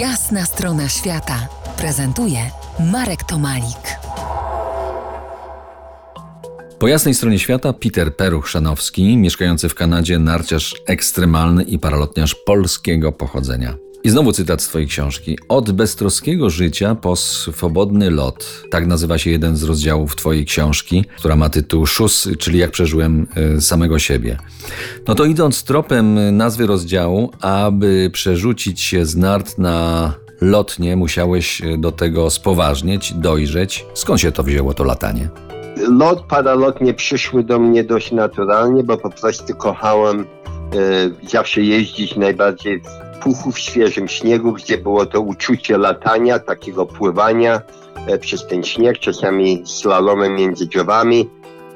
[0.00, 2.38] Jasna strona świata prezentuje
[2.92, 3.98] Marek Tomalik.
[6.78, 13.74] Po jasnej stronie świata Peter Peruch-Szanowski, mieszkający w Kanadzie, narciarz ekstremalny i paralotniarz polskiego pochodzenia.
[14.06, 15.38] I znowu cytat z Twojej książki.
[15.48, 18.62] Od beztroskiego życia po swobodny lot.
[18.70, 23.26] Tak nazywa się jeden z rozdziałów Twojej książki, która ma tytuł Szus, czyli jak przeżyłem
[23.56, 24.38] y, samego siebie.
[25.08, 31.92] No to idąc tropem nazwy rozdziału, aby przerzucić się z nart na lotnie, musiałeś do
[31.92, 33.86] tego spoważnieć, dojrzeć.
[33.94, 35.28] Skąd się to wzięło, to latanie?
[35.88, 42.82] Lot, paralotnie przyszły do mnie dość naturalnie, bo po prostu kochałem e, zawsze jeździć najbardziej
[43.20, 47.60] puchu, w świeżym śniegu, gdzie było to uczucie latania, takiego pływania
[48.06, 51.30] e, przez ten śnieg, czasami slalomem między drzewami.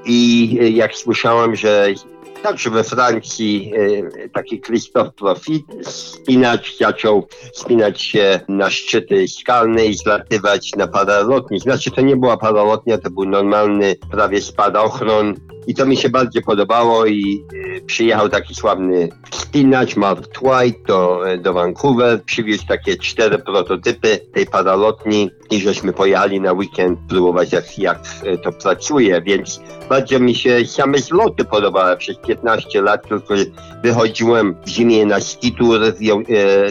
[0.04, 1.94] I e, jak słyszałem, że
[2.42, 9.94] Także we Francji e, taki Christophe Profit spinać, zaczął spinać się na szczyty skalne i
[9.94, 11.60] zlatywać na paralotni.
[11.60, 15.34] Znaczy to nie była paralotnia, to był normalny prawie spadochron
[15.66, 17.44] i to mi się bardzo podobało i
[17.76, 24.46] e, przyjechał taki sławny spinacz Mark Twight do, do Vancouver, przywiózł takie cztery prototypy tej
[24.46, 30.34] paralotni i żeśmy pojechali na weekend próbować jak, jak e, to pracuje, więc bardzo mi
[30.34, 31.96] się same zloty podobały.
[31.96, 33.34] Przez 15 lat tylko
[33.82, 36.16] wychodziłem w zimie na skitur w e,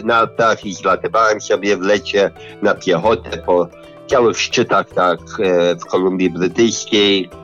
[0.04, 2.30] nartach i zlatywałem sobie w lecie
[2.62, 3.68] na piechotę po
[4.06, 7.39] całych szczytach, tak e, w Kolumbii Brytyjskiej.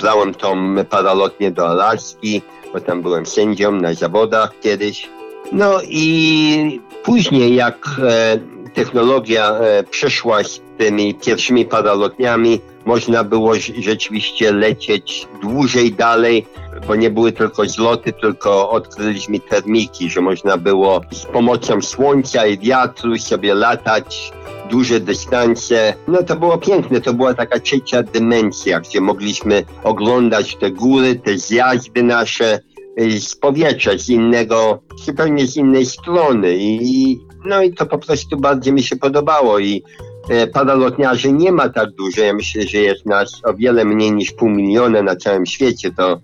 [0.00, 5.08] Brałem tą paralotnię do Alaski, bo tam byłem sędzią na zawodach kiedyś.
[5.52, 8.38] No i później jak e,
[8.74, 16.46] technologia e, przeszła z tymi pierwszymi paralotniami, można było rzeczywiście lecieć dłużej dalej,
[16.86, 22.58] bo nie były tylko zloty, tylko odkryliśmy termiki, że można było z pomocą słońca i
[22.58, 24.32] wiatru sobie latać
[24.70, 25.94] duże dystanse.
[26.08, 31.38] No to było piękne, to była taka trzecia dymensja, gdzie mogliśmy oglądać te góry, te
[31.38, 32.60] zjazdy nasze
[33.00, 38.36] y, z powietrza, z innego, zupełnie z innej strony i no i to po prostu
[38.36, 39.82] bardzo mi się podobało i
[40.28, 42.22] e, paralotniarzy nie ma tak dużo.
[42.22, 45.90] Ja myślę, że jest nas o wiele mniej niż pół miliona na całym świecie.
[45.92, 46.20] To e,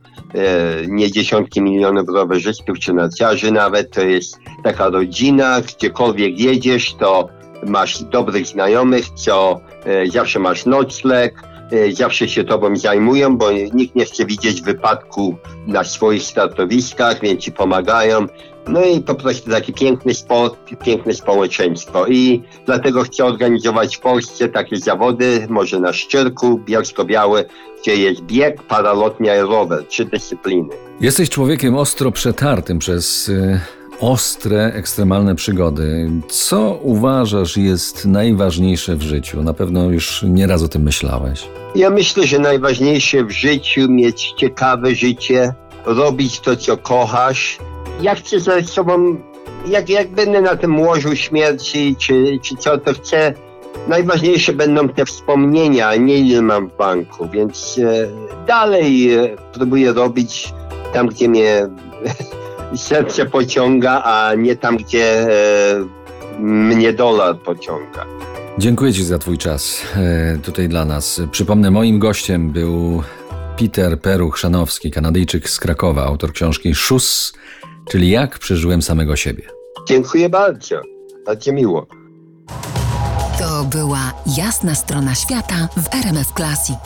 [0.89, 3.91] nie dziesiątki milionów rowerzystów czy narciarzy nawet.
[3.91, 7.29] To jest taka rodzina, gdziekolwiek jedziesz, to
[7.67, 13.95] masz dobrych znajomych, co e, zawsze masz nocleg, e, zawsze się tobą zajmują, bo nikt
[13.95, 15.37] nie chce widzieć wypadku
[15.67, 18.27] na swoich startowiskach, więc ci pomagają.
[18.69, 22.07] No i po prostu taki piękny sport, piękne społeczeństwo.
[22.07, 27.45] I dlatego chcę organizować w Polsce takie zawody, może na Szczyrku, Bielsko-Białe,
[27.83, 30.69] gdzie jest bieg, paralotnia i rower, trzy dyscypliny.
[31.01, 33.61] Jesteś człowiekiem ostro przetartym przez y,
[34.01, 36.11] ostre, ekstremalne przygody.
[36.29, 39.43] Co uważasz jest najważniejsze w życiu?
[39.43, 41.49] Na pewno już nieraz o tym myślałeś.
[41.75, 45.55] Ja myślę, że najważniejsze w życiu mieć ciekawe życie,
[45.87, 47.59] robić to, co kochasz.
[48.01, 49.17] Ja chcę ze sobą,
[49.69, 53.35] jak, jak będę na tym łożu śmierci, czy, czy co, to chcę.
[53.89, 58.09] Najważniejsze będą te wspomnienia, nie ile mam w banku, więc e,
[58.47, 60.53] dalej e, próbuję robić
[60.93, 61.69] tam, gdzie mnie
[62.77, 65.87] serce pociąga, a nie tam, gdzie e,
[66.39, 68.07] mnie dolar pociąga.
[68.59, 71.21] Dziękuję Ci za Twój czas e, tutaj dla nas.
[71.31, 73.03] Przypomnę, moim gościem był
[73.59, 77.33] Peter Peruch-Szanowski, Kanadyjczyk z Krakowa, autor książki Szus,
[77.91, 79.43] czyli Jak przeżyłem samego siebie.
[79.89, 80.81] Dziękuję bardzo.
[81.27, 81.87] Bardzo miło.
[83.39, 86.79] To była jasna strona świata w RMF Classic.